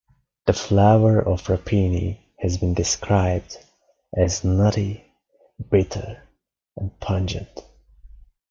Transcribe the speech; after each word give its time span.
The 0.47 0.53
flavor 0.53 1.19
of 1.19 1.43
rapini 1.43 2.21
has 2.39 2.57
been 2.57 2.73
described 2.73 3.59
as 4.17 4.43
nutty, 4.43 5.03
bitter, 5.69 6.23
and 6.75 6.99
pungent. 6.99 7.63